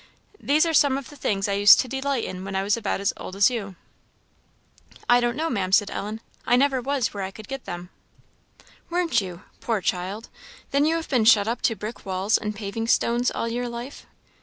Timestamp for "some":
0.73-0.97